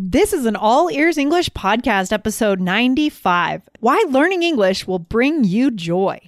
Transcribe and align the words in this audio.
This 0.00 0.32
is 0.32 0.46
an 0.46 0.54
All 0.54 0.88
Ears 0.92 1.18
English 1.18 1.50
podcast, 1.50 2.12
episode 2.12 2.60
95 2.60 3.62
Why 3.80 4.04
Learning 4.08 4.44
English 4.44 4.86
Will 4.86 5.00
Bring 5.00 5.42
You 5.42 5.72
Joy. 5.72 6.20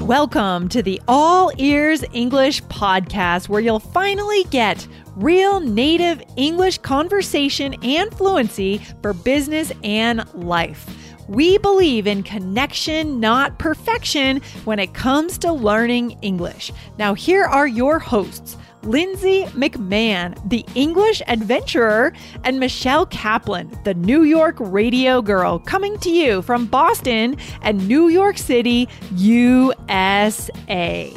Welcome 0.00 0.70
to 0.70 0.82
the 0.82 1.02
All 1.06 1.52
Ears 1.58 2.02
English 2.14 2.62
podcast, 2.64 3.50
where 3.50 3.60
you'll 3.60 3.78
finally 3.78 4.44
get 4.44 4.88
real 5.16 5.60
native 5.60 6.22
English 6.38 6.78
conversation 6.78 7.74
and 7.82 8.10
fluency 8.14 8.78
for 9.02 9.12
business 9.12 9.70
and 9.84 10.24
life. 10.32 10.86
We 11.28 11.58
believe 11.58 12.06
in 12.06 12.22
connection, 12.22 13.20
not 13.20 13.58
perfection, 13.58 14.40
when 14.64 14.78
it 14.78 14.94
comes 14.94 15.36
to 15.38 15.52
learning 15.52 16.12
English. 16.22 16.72
Now, 16.96 17.12
here 17.12 17.44
are 17.44 17.66
your 17.66 17.98
hosts. 17.98 18.56
Lindsay 18.82 19.44
McMahon, 19.46 20.36
the 20.48 20.64
English 20.74 21.20
adventurer, 21.26 22.12
and 22.44 22.58
Michelle 22.58 23.06
Kaplan, 23.06 23.70
the 23.84 23.94
New 23.94 24.22
York 24.22 24.56
radio 24.58 25.20
girl, 25.20 25.58
coming 25.58 25.98
to 25.98 26.10
you 26.10 26.40
from 26.42 26.66
Boston 26.66 27.36
and 27.62 27.86
New 27.86 28.08
York 28.08 28.38
City, 28.38 28.88
USA. 29.16 31.12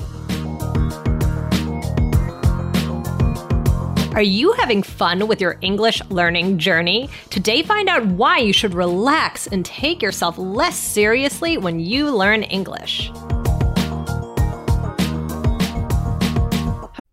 Are 4.14 4.22
you 4.22 4.52
having 4.54 4.84
fun 4.84 5.28
with 5.28 5.42
your 5.42 5.58
English 5.62 6.00
learning 6.10 6.60
journey? 6.60 7.10
Today, 7.32 7.64
find 7.64 7.90
out 7.90 8.06
why 8.06 8.38
you 8.38 8.54
should 8.54 8.76
relax 8.76 9.48
and 9.48 9.66
take 9.66 10.04
yourself 10.04 10.38
less 10.38 10.78
seriously 10.78 11.58
when 11.58 11.80
you 11.80 12.16
learn 12.16 12.44
English. 12.44 13.10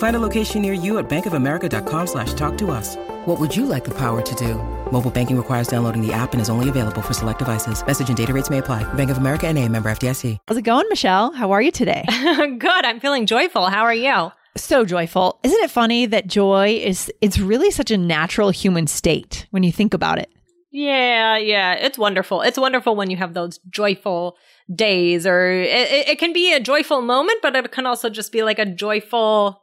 Find 0.00 0.16
a 0.16 0.18
location 0.18 0.62
near 0.62 0.72
you 0.72 0.96
at 0.96 1.10
bankofamerica.com 1.10 2.06
slash 2.06 2.32
talk 2.32 2.56
to 2.56 2.70
us. 2.70 2.96
What 3.26 3.38
would 3.38 3.54
you 3.54 3.66
like 3.66 3.84
the 3.84 3.90
power 3.90 4.22
to 4.22 4.34
do? 4.34 4.54
Mobile 4.90 5.10
banking 5.10 5.36
requires 5.36 5.68
downloading 5.68 6.00
the 6.00 6.10
app 6.10 6.32
and 6.32 6.40
is 6.40 6.48
only 6.48 6.70
available 6.70 7.02
for 7.02 7.12
select 7.12 7.38
devices. 7.38 7.86
Message 7.86 8.08
and 8.08 8.16
data 8.16 8.32
rates 8.32 8.48
may 8.48 8.58
apply. 8.58 8.82
Bank 8.94 9.10
of 9.10 9.18
America 9.18 9.46
and 9.46 9.58
a 9.58 9.68
member 9.68 9.90
FDIC. 9.90 10.38
How's 10.48 10.56
it 10.56 10.62
going, 10.62 10.86
Michelle? 10.88 11.32
How 11.32 11.50
are 11.50 11.60
you 11.60 11.70
today? 11.70 12.06
Good. 12.08 12.84
I'm 12.86 12.98
feeling 12.98 13.26
joyful. 13.26 13.66
How 13.68 13.82
are 13.82 13.94
you? 13.94 14.32
so 14.56 14.84
joyful. 14.84 15.38
Isn't 15.42 15.62
it 15.62 15.70
funny 15.70 16.06
that 16.06 16.26
joy 16.26 16.80
is 16.82 17.12
it's 17.20 17.38
really 17.38 17.70
such 17.70 17.90
a 17.90 17.96
natural 17.98 18.50
human 18.50 18.86
state 18.86 19.46
when 19.50 19.62
you 19.62 19.70
think 19.70 19.94
about 19.94 20.18
it? 20.18 20.28
Yeah, 20.72 21.36
yeah. 21.36 21.74
It's 21.74 21.98
wonderful. 21.98 22.42
It's 22.42 22.58
wonderful 22.58 22.96
when 22.96 23.10
you 23.10 23.16
have 23.16 23.34
those 23.34 23.58
joyful 23.70 24.36
days 24.74 25.26
or 25.26 25.50
it, 25.50 26.08
it 26.08 26.18
can 26.18 26.32
be 26.32 26.54
a 26.54 26.60
joyful 26.60 27.02
moment, 27.02 27.40
but 27.42 27.54
it 27.54 27.70
can 27.70 27.86
also 27.86 28.08
just 28.08 28.32
be 28.32 28.42
like 28.42 28.58
a 28.58 28.66
joyful 28.66 29.62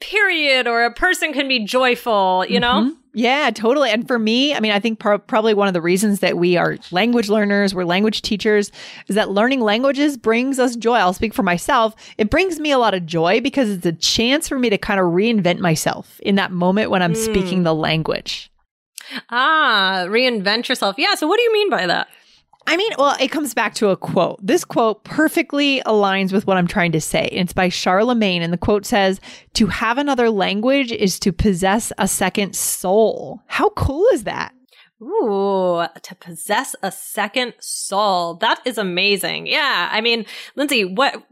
period 0.00 0.66
or 0.66 0.84
a 0.84 0.92
person 0.92 1.32
can 1.32 1.48
be 1.48 1.64
joyful, 1.64 2.44
you 2.48 2.58
know? 2.58 2.82
Mm-hmm. 2.82 3.00
Yeah, 3.12 3.50
totally. 3.50 3.90
And 3.90 4.06
for 4.06 4.20
me, 4.20 4.54
I 4.54 4.60
mean, 4.60 4.70
I 4.70 4.78
think 4.78 5.00
pro- 5.00 5.18
probably 5.18 5.52
one 5.52 5.66
of 5.66 5.74
the 5.74 5.80
reasons 5.80 6.20
that 6.20 6.38
we 6.38 6.56
are 6.56 6.78
language 6.92 7.28
learners, 7.28 7.74
we're 7.74 7.84
language 7.84 8.22
teachers, 8.22 8.70
is 9.08 9.16
that 9.16 9.30
learning 9.30 9.60
languages 9.60 10.16
brings 10.16 10.60
us 10.60 10.76
joy. 10.76 10.94
I'll 10.94 11.12
speak 11.12 11.34
for 11.34 11.42
myself. 11.42 11.94
It 12.18 12.30
brings 12.30 12.60
me 12.60 12.70
a 12.70 12.78
lot 12.78 12.94
of 12.94 13.06
joy 13.06 13.40
because 13.40 13.68
it's 13.68 13.86
a 13.86 13.92
chance 13.92 14.46
for 14.46 14.58
me 14.58 14.70
to 14.70 14.78
kind 14.78 15.00
of 15.00 15.06
reinvent 15.06 15.58
myself 15.58 16.20
in 16.20 16.36
that 16.36 16.52
moment 16.52 16.90
when 16.90 17.02
I'm 17.02 17.14
mm. 17.14 17.24
speaking 17.24 17.64
the 17.64 17.74
language. 17.74 18.50
Ah, 19.28 20.04
reinvent 20.06 20.68
yourself. 20.68 20.94
Yeah. 20.96 21.16
So, 21.16 21.26
what 21.26 21.36
do 21.36 21.42
you 21.42 21.52
mean 21.52 21.68
by 21.68 21.86
that? 21.86 22.08
I 22.66 22.76
mean, 22.76 22.92
well, 22.98 23.16
it 23.18 23.28
comes 23.28 23.54
back 23.54 23.74
to 23.74 23.88
a 23.88 23.96
quote. 23.96 24.38
This 24.42 24.64
quote 24.64 25.02
perfectly 25.04 25.82
aligns 25.86 26.32
with 26.32 26.46
what 26.46 26.56
I'm 26.56 26.66
trying 26.66 26.92
to 26.92 27.00
say. 27.00 27.28
It's 27.32 27.52
by 27.52 27.68
Charlemagne, 27.68 28.42
and 28.42 28.52
the 28.52 28.58
quote 28.58 28.86
says, 28.86 29.20
To 29.54 29.66
have 29.66 29.98
another 29.98 30.30
language 30.30 30.92
is 30.92 31.18
to 31.20 31.32
possess 31.32 31.92
a 31.98 32.06
second 32.06 32.54
soul. 32.54 33.42
How 33.46 33.70
cool 33.70 34.06
is 34.12 34.24
that? 34.24 34.52
Ooh, 35.02 35.82
to 36.02 36.14
possess 36.16 36.76
a 36.82 36.92
second 36.92 37.54
soul. 37.58 38.34
That 38.34 38.60
is 38.66 38.76
amazing. 38.76 39.46
Yeah. 39.46 39.88
I 39.90 40.02
mean, 40.02 40.26
Lindsay, 40.56 40.84
what 40.84 41.24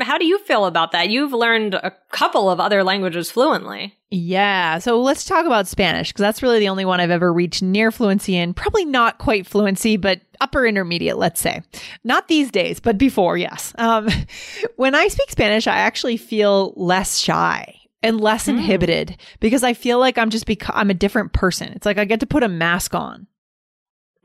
how 0.00 0.18
do 0.18 0.26
you 0.26 0.38
feel 0.40 0.66
about 0.66 0.92
that? 0.92 1.10
You've 1.10 1.32
learned 1.32 1.74
a 1.74 1.92
couple 2.10 2.50
of 2.50 2.60
other 2.60 2.84
languages 2.84 3.30
fluently. 3.30 3.96
Yeah. 4.10 4.78
So 4.78 5.00
let's 5.00 5.24
talk 5.24 5.46
about 5.46 5.66
Spanish 5.66 6.12
because 6.12 6.20
that's 6.20 6.42
really 6.42 6.58
the 6.60 6.68
only 6.68 6.84
one 6.84 7.00
I've 7.00 7.10
ever 7.10 7.32
reached 7.32 7.62
near 7.62 7.90
fluency 7.90 8.36
in. 8.36 8.54
Probably 8.54 8.84
not 8.84 9.18
quite 9.18 9.46
fluency, 9.46 9.96
but 9.96 10.20
upper 10.40 10.66
intermediate, 10.66 11.18
let's 11.18 11.40
say. 11.40 11.62
Not 12.04 12.28
these 12.28 12.50
days, 12.50 12.78
but 12.78 12.98
before, 12.98 13.36
yes. 13.36 13.72
Um, 13.78 14.08
when 14.76 14.94
I 14.94 15.08
speak 15.08 15.30
Spanish, 15.30 15.66
I 15.66 15.78
actually 15.78 16.16
feel 16.16 16.72
less 16.76 17.18
shy 17.18 17.74
and 18.02 18.20
less 18.20 18.46
mm. 18.46 18.50
inhibited 18.50 19.16
because 19.40 19.64
I 19.64 19.74
feel 19.74 19.98
like 19.98 20.18
I'm 20.18 20.30
just 20.30 20.48
I'm 20.70 20.90
a 20.90 20.94
different 20.94 21.32
person. 21.32 21.72
It's 21.72 21.86
like 21.86 21.98
I 21.98 22.04
get 22.04 22.20
to 22.20 22.26
put 22.26 22.42
a 22.42 22.48
mask 22.48 22.94
on. 22.94 23.26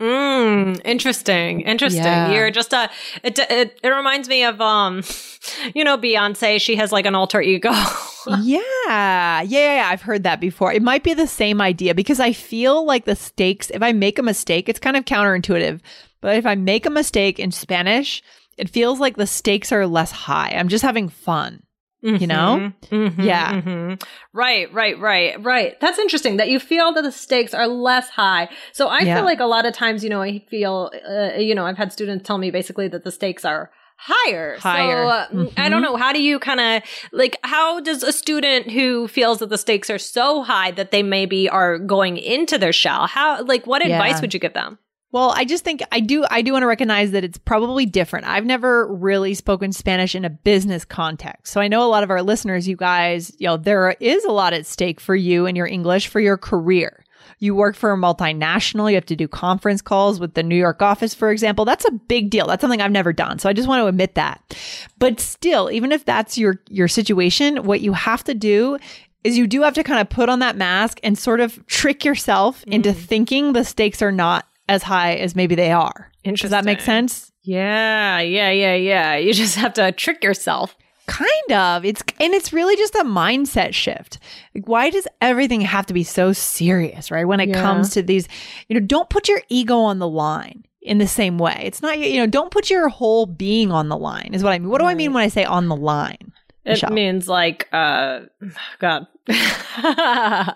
Mm, 0.01 0.81
interesting. 0.83 1.61
Interesting. 1.61 2.03
Yeah. 2.03 2.31
You're 2.31 2.49
just 2.49 2.73
a, 2.73 2.89
it, 3.21 3.37
it, 3.37 3.79
it 3.83 3.87
reminds 3.89 4.27
me 4.27 4.43
of, 4.43 4.59
um, 4.59 5.03
you 5.75 5.83
know, 5.83 5.95
Beyonce, 5.97 6.59
she 6.59 6.75
has 6.75 6.91
like 6.91 7.05
an 7.05 7.13
alter 7.13 7.39
ego. 7.39 7.71
yeah. 8.41 9.41
yeah. 9.41 9.41
Yeah. 9.41 9.89
I've 9.91 10.01
heard 10.01 10.23
that 10.23 10.41
before. 10.41 10.73
It 10.73 10.81
might 10.81 11.03
be 11.03 11.13
the 11.13 11.27
same 11.27 11.61
idea 11.61 11.93
because 11.93 12.19
I 12.19 12.33
feel 12.33 12.83
like 12.83 13.05
the 13.05 13.15
stakes, 13.15 13.69
if 13.69 13.83
I 13.83 13.91
make 13.91 14.17
a 14.17 14.23
mistake, 14.23 14.67
it's 14.67 14.79
kind 14.79 14.97
of 14.97 15.05
counterintuitive, 15.05 15.81
but 16.19 16.35
if 16.35 16.47
I 16.47 16.55
make 16.55 16.87
a 16.87 16.91
mistake 16.91 17.39
in 17.39 17.51
Spanish, 17.51 18.23
it 18.57 18.69
feels 18.69 18.99
like 18.99 19.17
the 19.17 19.27
stakes 19.27 19.71
are 19.71 19.85
less 19.85 20.11
high. 20.11 20.51
I'm 20.55 20.67
just 20.67 20.83
having 20.83 21.09
fun. 21.09 21.61
Mm-hmm, 22.03 22.15
you 22.15 22.27
know? 22.27 22.71
Mm-hmm, 22.89 23.21
yeah. 23.21 23.61
Mm-hmm. 23.61 23.93
Right, 24.33 24.73
right, 24.73 24.97
right, 24.99 25.43
right. 25.43 25.79
That's 25.79 25.99
interesting 25.99 26.37
that 26.37 26.49
you 26.49 26.59
feel 26.59 26.91
that 26.93 27.03
the 27.03 27.11
stakes 27.11 27.53
are 27.53 27.67
less 27.67 28.09
high. 28.09 28.49
So 28.71 28.87
I 28.87 29.01
yeah. 29.01 29.15
feel 29.15 29.25
like 29.25 29.39
a 29.39 29.45
lot 29.45 29.65
of 29.67 29.73
times, 29.73 30.03
you 30.03 30.09
know, 30.09 30.21
I 30.21 30.43
feel, 30.49 30.91
uh, 31.07 31.37
you 31.37 31.53
know, 31.53 31.65
I've 31.65 31.77
had 31.77 31.93
students 31.93 32.25
tell 32.25 32.39
me 32.39 32.49
basically 32.49 32.87
that 32.87 33.03
the 33.03 33.11
stakes 33.11 33.45
are 33.45 33.69
higher. 33.97 34.57
Higher. 34.57 35.03
So 35.03 35.09
uh, 35.09 35.27
I 35.57 35.69
don't 35.69 35.83
mm-hmm. 35.83 35.93
know. 35.93 35.95
How 35.95 36.11
do 36.11 36.23
you 36.23 36.39
kind 36.39 36.59
of 36.59 36.81
like, 37.11 37.37
how 37.43 37.79
does 37.79 38.01
a 38.01 38.11
student 38.11 38.71
who 38.71 39.07
feels 39.07 39.37
that 39.37 39.49
the 39.49 39.57
stakes 39.59 39.91
are 39.91 39.99
so 39.99 40.41
high 40.41 40.71
that 40.71 40.89
they 40.89 41.03
maybe 41.03 41.47
are 41.47 41.77
going 41.77 42.17
into 42.17 42.57
their 42.57 42.73
shell, 42.73 43.05
how, 43.05 43.43
like, 43.43 43.67
what 43.67 43.85
yeah. 43.85 43.93
advice 43.93 44.19
would 44.21 44.33
you 44.33 44.39
give 44.39 44.53
them? 44.53 44.79
Well, 45.11 45.33
I 45.35 45.43
just 45.43 45.63
think 45.63 45.81
I 45.91 45.99
do 45.99 46.25
I 46.29 46.41
do 46.41 46.53
want 46.53 46.63
to 46.63 46.67
recognize 46.67 47.11
that 47.11 47.23
it's 47.23 47.37
probably 47.37 47.85
different. 47.85 48.27
I've 48.27 48.45
never 48.45 48.87
really 48.87 49.33
spoken 49.33 49.73
Spanish 49.73 50.15
in 50.15 50.23
a 50.23 50.29
business 50.29 50.85
context. 50.85 51.51
So 51.51 51.59
I 51.59 51.67
know 51.67 51.83
a 51.83 51.89
lot 51.89 52.03
of 52.03 52.09
our 52.09 52.21
listeners, 52.21 52.67
you 52.67 52.77
guys, 52.77 53.33
you 53.37 53.47
know, 53.47 53.57
there 53.57 53.91
is 53.99 54.23
a 54.23 54.31
lot 54.31 54.53
at 54.53 54.65
stake 54.65 54.99
for 54.99 55.15
you 55.15 55.45
and 55.45 55.57
your 55.57 55.67
English 55.67 56.07
for 56.07 56.19
your 56.19 56.37
career. 56.37 57.03
You 57.39 57.55
work 57.55 57.75
for 57.75 57.91
a 57.91 57.97
multinational, 57.97 58.89
you 58.89 58.95
have 58.95 59.05
to 59.07 59.15
do 59.15 59.27
conference 59.27 59.81
calls 59.81 60.19
with 60.19 60.35
the 60.35 60.43
New 60.43 60.55
York 60.55 60.81
office, 60.81 61.13
for 61.13 61.31
example. 61.31 61.65
That's 61.65 61.85
a 61.85 61.91
big 61.91 62.29
deal. 62.29 62.47
That's 62.47 62.61
something 62.61 62.81
I've 62.81 62.91
never 62.91 63.13
done. 63.13 63.39
So 63.39 63.49
I 63.49 63.53
just 63.53 63.67
want 63.67 63.81
to 63.81 63.87
admit 63.87 64.15
that. 64.15 64.55
But 64.97 65.19
still, 65.19 65.69
even 65.71 65.91
if 65.91 66.05
that's 66.05 66.37
your 66.37 66.61
your 66.69 66.87
situation, 66.87 67.63
what 67.63 67.81
you 67.81 67.93
have 67.93 68.23
to 68.25 68.33
do 68.33 68.77
is 69.23 69.37
you 69.37 69.45
do 69.45 69.61
have 69.61 69.73
to 69.75 69.83
kind 69.83 69.99
of 69.99 70.09
put 70.09 70.29
on 70.29 70.39
that 70.39 70.55
mask 70.55 70.99
and 71.03 71.17
sort 71.17 71.39
of 71.41 71.65
trick 71.67 72.03
yourself 72.05 72.63
mm. 72.65 72.73
into 72.73 72.93
thinking 72.93 73.53
the 73.53 73.63
stakes 73.63 74.01
are 74.01 74.11
not 74.11 74.45
as 74.71 74.83
high 74.83 75.15
as 75.15 75.35
maybe 75.35 75.53
they 75.53 75.71
are. 75.71 76.09
Interesting. 76.23 76.55
Does 76.55 76.63
that 76.63 76.65
make 76.65 76.79
sense? 76.79 77.29
Yeah, 77.43 78.19
yeah, 78.19 78.51
yeah, 78.51 78.73
yeah. 78.73 79.15
You 79.17 79.33
just 79.33 79.57
have 79.57 79.73
to 79.73 79.91
trick 79.91 80.23
yourself. 80.23 80.77
Kind 81.07 81.51
of. 81.51 81.83
It's 81.83 82.01
and 82.21 82.33
it's 82.33 82.53
really 82.53 82.77
just 82.77 82.95
a 82.95 83.03
mindset 83.03 83.73
shift. 83.73 84.17
Like 84.55 84.69
why 84.69 84.89
does 84.89 85.07
everything 85.19 85.59
have 85.59 85.87
to 85.87 85.93
be 85.93 86.05
so 86.05 86.31
serious, 86.31 87.11
right? 87.11 87.25
When 87.25 87.41
it 87.41 87.49
yeah. 87.49 87.61
comes 87.61 87.89
to 87.91 88.01
these, 88.01 88.29
you 88.69 88.79
know, 88.79 88.85
don't 88.85 89.09
put 89.09 89.27
your 89.27 89.41
ego 89.49 89.77
on 89.77 89.99
the 89.99 90.07
line 90.07 90.63
in 90.81 90.99
the 90.99 91.07
same 91.07 91.37
way. 91.37 91.59
It's 91.65 91.81
not 91.81 91.99
you 91.99 92.21
know, 92.21 92.27
don't 92.27 92.49
put 92.49 92.69
your 92.69 92.87
whole 92.87 93.25
being 93.25 93.73
on 93.73 93.89
the 93.89 93.97
line. 93.97 94.29
Is 94.33 94.41
what 94.41 94.53
I 94.53 94.59
mean. 94.59 94.69
What 94.69 94.79
do 94.79 94.85
right. 94.85 94.91
I 94.91 94.95
mean 94.95 95.11
when 95.11 95.23
I 95.23 95.27
say 95.27 95.43
on 95.43 95.67
the 95.67 95.75
line? 95.75 96.31
It 96.63 96.71
Michelle? 96.71 96.91
means 96.91 97.27
like 97.27 97.67
uh 97.73 98.21
god. 98.79 99.07
yeah. 99.27 100.53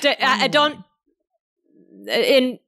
D- 0.00 0.14
I, 0.20 0.44
I 0.44 0.48
don't 0.48 0.84
in 2.06 2.60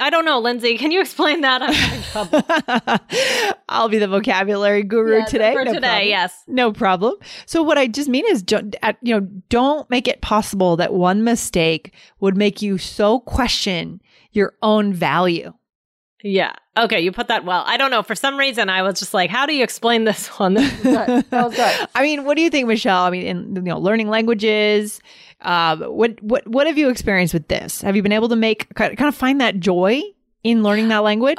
I 0.00 0.10
don't 0.10 0.24
know, 0.24 0.38
Lindsay. 0.38 0.78
Can 0.78 0.92
you 0.92 1.00
explain 1.00 1.40
that? 1.40 1.60
I'm 1.60 1.72
having 1.72 2.02
trouble. 2.02 3.58
I'll 3.68 3.88
be 3.88 3.98
the 3.98 4.06
vocabulary 4.06 4.84
guru 4.84 5.24
today. 5.26 5.52
For 5.52 5.64
no 5.64 5.72
today, 5.74 5.86
problem. 5.88 6.08
yes, 6.08 6.44
no 6.46 6.72
problem. 6.72 7.14
So 7.46 7.62
what 7.62 7.78
I 7.78 7.88
just 7.88 8.08
mean 8.08 8.24
is, 8.28 8.44
you 9.02 9.20
know, 9.20 9.20
don't 9.48 9.90
make 9.90 10.06
it 10.06 10.20
possible 10.20 10.76
that 10.76 10.94
one 10.94 11.24
mistake 11.24 11.92
would 12.20 12.36
make 12.36 12.62
you 12.62 12.78
so 12.78 13.20
question 13.20 14.00
your 14.32 14.54
own 14.62 14.92
value. 14.92 15.52
Yeah. 16.22 16.52
Okay, 16.76 17.00
you 17.00 17.12
put 17.12 17.28
that 17.28 17.44
well. 17.44 17.64
I 17.66 17.76
don't 17.76 17.90
know. 17.90 18.02
For 18.02 18.14
some 18.14 18.36
reason, 18.36 18.68
I 18.68 18.82
was 18.82 18.98
just 18.98 19.14
like, 19.14 19.30
"How 19.30 19.46
do 19.46 19.54
you 19.54 19.62
explain 19.62 20.04
this 20.04 20.28
one?" 20.38 20.54
That 20.54 21.26
was 21.30 21.54
good. 21.54 21.88
I 21.94 22.02
mean, 22.02 22.24
what 22.24 22.36
do 22.36 22.42
you 22.42 22.50
think, 22.50 22.66
Michelle? 22.66 23.02
I 23.02 23.10
mean, 23.10 23.22
in 23.22 23.56
you 23.56 23.62
know, 23.62 23.78
learning 23.78 24.08
languages, 24.08 25.00
uh, 25.40 25.76
what 25.76 26.22
what 26.22 26.46
what 26.46 26.66
have 26.66 26.78
you 26.78 26.88
experienced 26.88 27.34
with 27.34 27.48
this? 27.48 27.80
Have 27.82 27.96
you 27.96 28.02
been 28.02 28.12
able 28.12 28.28
to 28.28 28.36
make 28.36 28.74
kind 28.74 29.00
of 29.00 29.14
find 29.14 29.40
that 29.40 29.60
joy 29.60 30.02
in 30.42 30.62
learning 30.62 30.88
that 30.88 31.02
language? 31.02 31.38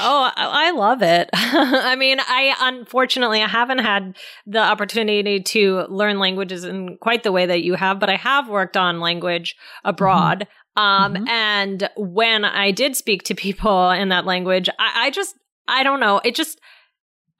Oh, 0.00 0.30
I 0.36 0.70
love 0.70 1.02
it. 1.02 1.28
I 1.34 1.96
mean, 1.96 2.18
I 2.20 2.54
unfortunately 2.60 3.42
I 3.42 3.48
haven't 3.48 3.78
had 3.78 4.16
the 4.46 4.60
opportunity 4.60 5.40
to 5.40 5.86
learn 5.88 6.18
languages 6.18 6.64
in 6.64 6.98
quite 6.98 7.24
the 7.24 7.32
way 7.32 7.46
that 7.46 7.62
you 7.62 7.74
have, 7.74 7.98
but 7.98 8.08
I 8.08 8.16
have 8.16 8.48
worked 8.48 8.76
on 8.76 9.00
language 9.00 9.56
abroad. 9.84 10.40
Mm-hmm. 10.40 10.48
Um, 10.78 11.14
mm-hmm. 11.14 11.28
and 11.28 11.90
when 11.96 12.44
I 12.44 12.70
did 12.70 12.96
speak 12.96 13.24
to 13.24 13.34
people 13.34 13.90
in 13.90 14.10
that 14.10 14.24
language, 14.24 14.68
I, 14.78 15.06
I 15.06 15.10
just, 15.10 15.34
I 15.66 15.82
don't 15.82 16.00
know, 16.00 16.20
it 16.24 16.34
just, 16.34 16.60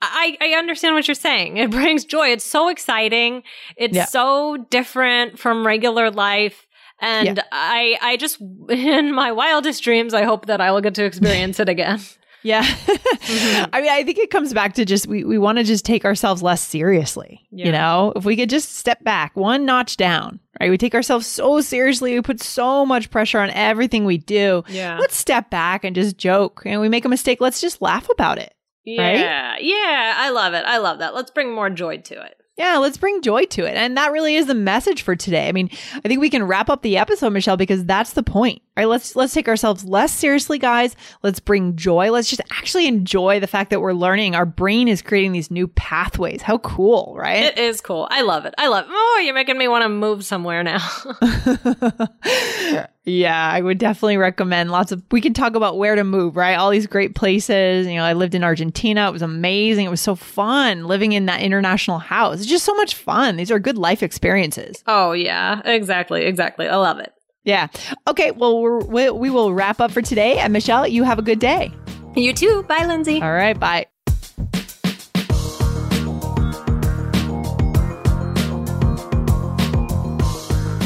I, 0.02 0.36
I 0.40 0.50
understand 0.50 0.94
what 0.94 1.06
you're 1.06 1.14
saying. 1.14 1.56
It 1.56 1.70
brings 1.78 2.04
joy. 2.04 2.28
It's 2.28 2.44
so 2.44 2.68
exciting. 2.68 3.42
It's 3.76 3.96
yeah. 3.96 4.04
so 4.04 4.56
different 4.70 5.38
from 5.38 5.66
regular 5.66 6.10
life. 6.10 6.66
And 7.00 7.36
yeah. 7.36 7.42
I, 7.52 7.96
I 8.02 8.16
just, 8.16 8.40
in 8.68 9.14
my 9.14 9.30
wildest 9.30 9.84
dreams, 9.84 10.14
I 10.14 10.24
hope 10.24 10.46
that 10.46 10.60
I 10.60 10.72
will 10.72 10.80
get 10.80 10.96
to 10.96 11.04
experience 11.04 11.60
it 11.60 11.68
again. 11.68 12.00
Yeah. 12.42 12.62
mm-hmm. 12.62 13.70
I 13.72 13.80
mean, 13.80 13.90
I 13.90 14.04
think 14.04 14.18
it 14.18 14.30
comes 14.30 14.52
back 14.54 14.74
to 14.74 14.84
just 14.84 15.06
we, 15.06 15.24
we 15.24 15.38
want 15.38 15.58
to 15.58 15.64
just 15.64 15.84
take 15.84 16.04
ourselves 16.04 16.42
less 16.42 16.62
seriously. 16.62 17.46
Yeah. 17.50 17.66
You 17.66 17.72
know, 17.72 18.12
if 18.16 18.24
we 18.24 18.36
could 18.36 18.50
just 18.50 18.76
step 18.76 19.02
back 19.04 19.36
one 19.36 19.64
notch 19.64 19.96
down, 19.96 20.40
right? 20.60 20.70
We 20.70 20.78
take 20.78 20.94
ourselves 20.94 21.26
so 21.26 21.60
seriously. 21.60 22.14
We 22.14 22.22
put 22.22 22.40
so 22.40 22.86
much 22.86 23.10
pressure 23.10 23.40
on 23.40 23.50
everything 23.50 24.04
we 24.04 24.18
do. 24.18 24.64
Yeah. 24.68 24.98
Let's 24.98 25.16
step 25.16 25.50
back 25.50 25.84
and 25.84 25.94
just 25.94 26.16
joke. 26.16 26.62
And 26.64 26.80
we 26.80 26.88
make 26.88 27.04
a 27.04 27.08
mistake. 27.08 27.40
Let's 27.40 27.60
just 27.60 27.82
laugh 27.82 28.08
about 28.10 28.38
it. 28.38 28.54
Yeah. 28.84 29.02
Right? 29.02 29.62
Yeah. 29.62 30.14
I 30.16 30.30
love 30.30 30.54
it. 30.54 30.64
I 30.66 30.78
love 30.78 31.00
that. 31.00 31.14
Let's 31.14 31.30
bring 31.30 31.54
more 31.54 31.70
joy 31.70 31.98
to 31.98 32.22
it. 32.22 32.34
Yeah, 32.58 32.78
let's 32.78 32.98
bring 32.98 33.22
joy 33.22 33.44
to 33.46 33.64
it. 33.64 33.76
And 33.76 33.96
that 33.96 34.10
really 34.10 34.34
is 34.34 34.46
the 34.46 34.54
message 34.54 35.02
for 35.02 35.14
today. 35.14 35.48
I 35.48 35.52
mean, 35.52 35.70
I 35.94 36.08
think 36.08 36.20
we 36.20 36.28
can 36.28 36.42
wrap 36.42 36.68
up 36.68 36.82
the 36.82 36.96
episode, 36.96 37.30
Michelle, 37.32 37.56
because 37.56 37.84
that's 37.84 38.14
the 38.14 38.24
point. 38.24 38.62
Right? 38.78 38.86
Let's 38.86 39.16
let's 39.16 39.34
take 39.34 39.48
ourselves 39.48 39.84
less 39.84 40.12
seriously, 40.12 40.56
guys. 40.56 40.94
Let's 41.24 41.40
bring 41.40 41.74
joy. 41.74 42.12
Let's 42.12 42.30
just 42.30 42.42
actually 42.52 42.86
enjoy 42.86 43.40
the 43.40 43.48
fact 43.48 43.70
that 43.70 43.80
we're 43.80 43.92
learning. 43.92 44.36
Our 44.36 44.46
brain 44.46 44.86
is 44.86 45.02
creating 45.02 45.32
these 45.32 45.50
new 45.50 45.66
pathways. 45.66 46.42
How 46.42 46.58
cool, 46.58 47.16
right? 47.18 47.42
It 47.42 47.58
is 47.58 47.80
cool. 47.80 48.06
I 48.08 48.22
love 48.22 48.46
it. 48.46 48.54
I 48.56 48.68
love 48.68 48.84
it. 48.84 48.90
Oh, 48.92 49.22
you're 49.24 49.34
making 49.34 49.58
me 49.58 49.66
want 49.66 49.82
to 49.82 49.88
move 49.88 50.24
somewhere 50.24 50.62
now. 50.62 50.78
Yeah, 53.08 53.50
I 53.50 53.62
would 53.62 53.78
definitely 53.78 54.18
recommend 54.18 54.70
lots 54.70 54.92
of. 54.92 55.02
We 55.10 55.22
can 55.22 55.32
talk 55.32 55.54
about 55.54 55.78
where 55.78 55.94
to 55.94 56.04
move, 56.04 56.36
right? 56.36 56.56
All 56.56 56.68
these 56.68 56.86
great 56.86 57.14
places. 57.14 57.86
You 57.86 57.94
know, 57.94 58.04
I 58.04 58.12
lived 58.12 58.34
in 58.34 58.44
Argentina. 58.44 59.08
It 59.08 59.12
was 59.12 59.22
amazing. 59.22 59.86
It 59.86 59.90
was 59.90 60.02
so 60.02 60.14
fun 60.14 60.84
living 60.84 61.12
in 61.12 61.24
that 61.24 61.40
international 61.40 62.00
house. 62.00 62.40
It's 62.40 62.46
just 62.46 62.66
so 62.66 62.74
much 62.74 62.94
fun. 62.94 63.36
These 63.36 63.50
are 63.50 63.58
good 63.58 63.78
life 63.78 64.02
experiences. 64.02 64.84
Oh, 64.86 65.12
yeah, 65.12 65.62
exactly. 65.64 66.26
Exactly. 66.26 66.68
I 66.68 66.76
love 66.76 66.98
it. 66.98 67.14
Yeah. 67.44 67.68
Okay. 68.06 68.30
Well, 68.30 68.60
we're, 68.60 68.84
we, 68.84 69.10
we 69.10 69.30
will 69.30 69.54
wrap 69.54 69.80
up 69.80 69.90
for 69.90 70.02
today. 70.02 70.38
And 70.38 70.52
Michelle, 70.52 70.86
you 70.86 71.04
have 71.04 71.18
a 71.18 71.22
good 71.22 71.38
day. 71.38 71.72
You 72.16 72.32
too. 72.32 72.64
Bye, 72.64 72.86
Lindsay. 72.86 73.22
All 73.22 73.32
right. 73.32 73.58
Bye. 73.58 73.86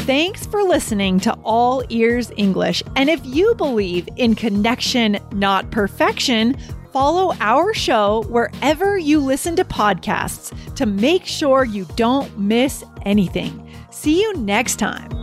Thanks 0.05 0.45
for 0.45 0.61
listening 0.63 1.21
to 1.21 1.33
All 1.43 1.81
Ears 1.87 2.29
English. 2.35 2.83
And 2.97 3.09
if 3.09 3.25
you 3.25 3.55
believe 3.55 4.09
in 4.17 4.35
connection, 4.35 5.17
not 5.31 5.71
perfection, 5.71 6.57
follow 6.91 7.33
our 7.39 7.73
show 7.73 8.23
wherever 8.27 8.97
you 8.97 9.21
listen 9.21 9.55
to 9.55 9.63
podcasts 9.63 10.53
to 10.75 10.85
make 10.85 11.25
sure 11.25 11.63
you 11.63 11.85
don't 11.95 12.37
miss 12.37 12.83
anything. 13.03 13.65
See 13.91 14.21
you 14.21 14.33
next 14.33 14.75
time. 14.75 15.22